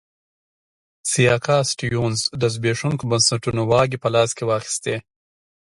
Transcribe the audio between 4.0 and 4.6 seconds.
په لاس کې